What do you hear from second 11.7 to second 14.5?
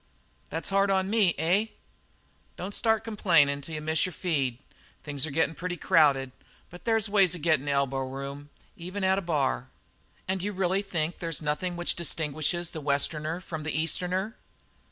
which distinguishes the Westerner from the Easterner?"